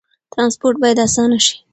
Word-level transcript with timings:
ترانسپورت 0.31 0.77
باید 0.81 0.99
اسانه 1.07 1.37
شي. 1.45 1.55